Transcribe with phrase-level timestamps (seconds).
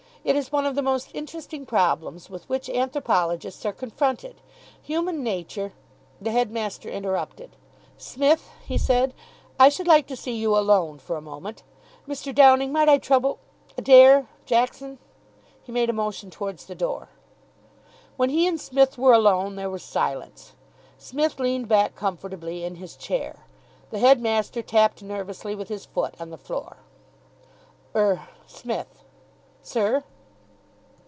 [0.23, 4.35] It is one of the most interesting problems with which anthropologists are confronted.
[4.83, 5.73] Human nature"
[6.21, 7.55] The headmaster interrupted.
[7.97, 9.15] "Smith," he said,
[9.59, 11.63] "I should like to see you alone for a moment.
[12.07, 12.35] Mr.
[12.35, 13.39] Downing might I trouble?
[13.79, 14.99] Adair, Jackson."
[15.63, 17.09] He made a motion towards the door.
[18.15, 20.53] When he and Psmith were alone, there was silence.
[20.99, 23.47] Psmith leaned back comfortably in his chair.
[23.89, 26.77] The headmaster tapped nervously with his foot on the floor.
[27.95, 29.03] "Er Smith."
[29.63, 30.03] "Sir?"